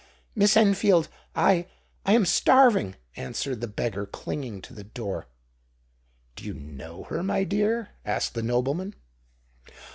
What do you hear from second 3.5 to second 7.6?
the beggar, clinging to the door. "Do you know her, my